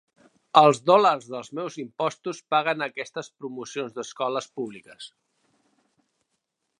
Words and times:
Els 0.59 0.77
dòlars 0.89 1.27
dels 1.33 1.51
meus 1.59 1.77
impostos 1.83 2.41
paguen 2.55 2.83
aquestes 2.85 3.31
promocions 3.43 3.93
d'escoles 3.99 4.49
públiques. 4.61 5.11